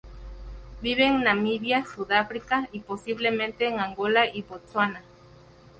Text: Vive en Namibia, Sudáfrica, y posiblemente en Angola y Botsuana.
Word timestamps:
Vive 0.81 1.05
en 1.05 1.19
Namibia, 1.21 1.85
Sudáfrica, 1.85 2.67
y 2.71 2.79
posiblemente 2.79 3.67
en 3.67 3.79
Angola 3.79 4.25
y 4.25 4.41
Botsuana. 4.41 5.03